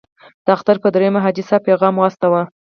[0.45, 2.41] د اختر په دریمه حاجي صاحب پیغام واستاوه.